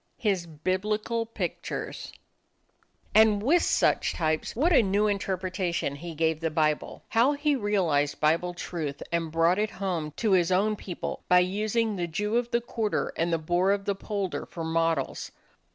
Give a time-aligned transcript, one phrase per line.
[0.17, 2.11] His Biblical Pictures
[3.13, 7.03] And with such types what a new interpretation he gave the Bible!
[7.09, 11.95] How he realized Bible truth and brought it home to his own people by using
[11.97, 15.29] the Jew of the quarter and the boor of the polder for models!